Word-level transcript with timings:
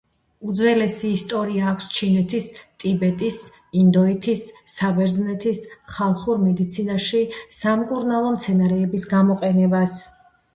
უძველესი 0.51 1.09
ისტორია 1.15 1.65
აქვს 1.71 1.89
ჩინეთის, 1.97 2.47
ტიბეტის, 2.83 3.37
ინდოეთის, 3.81 4.45
საბერძნეთის 4.77 5.61
ხალხურ 5.99 6.41
მედიცინაში 6.47 7.21
სამკურნალო 7.59 8.33
მცენარეების 8.39 9.07
გამოყენებას. 9.15 9.95